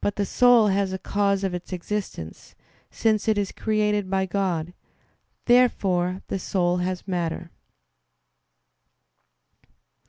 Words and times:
But 0.00 0.16
the 0.16 0.26
soul 0.26 0.66
has 0.66 0.92
a 0.92 0.98
cause 0.98 1.44
of 1.44 1.54
its 1.54 1.72
existence, 1.72 2.56
since 2.90 3.28
it 3.28 3.38
is 3.38 3.52
created 3.52 4.10
by 4.10 4.26
God. 4.26 4.74
Therefore 5.44 6.22
the 6.26 6.40
soul 6.40 6.78
has 6.78 7.06
matter. 7.06 7.52